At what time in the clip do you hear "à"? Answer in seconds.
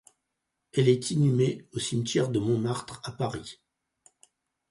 3.03-3.11